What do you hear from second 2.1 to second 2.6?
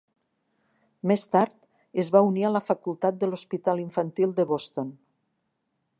va unir a